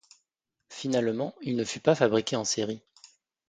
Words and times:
Finalement 0.71 1.35
il 1.43 1.55
ne 1.55 1.63
fut 1.63 1.79
pas 1.79 1.93
fabriqué 1.93 2.35
en 2.35 2.43
série. 2.43 2.81